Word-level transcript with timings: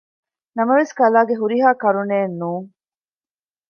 ނަމަވެސް 0.57 0.93
ކަލާގެ 0.99 1.35
ހުރިހާ 1.41 1.69
ކަރުނައެއް 1.81 2.35
ނޫން 2.39 2.67